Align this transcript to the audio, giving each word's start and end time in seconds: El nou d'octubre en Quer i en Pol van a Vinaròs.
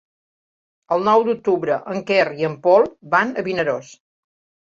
El 0.95 1.03
nou 1.07 1.25
d'octubre 1.27 1.75
en 1.95 2.01
Quer 2.09 2.25
i 2.41 2.49
en 2.49 2.55
Pol 2.67 2.87
van 3.17 3.35
a 3.43 3.43
Vinaròs. 3.49 3.93